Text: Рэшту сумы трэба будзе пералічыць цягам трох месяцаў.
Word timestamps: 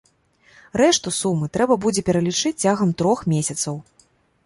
Рэшту 0.81 1.13
сумы 1.17 1.51
трэба 1.59 1.73
будзе 1.85 2.01
пералічыць 2.09 2.57
цягам 2.63 2.89
трох 3.03 3.19
месяцаў. 3.37 3.83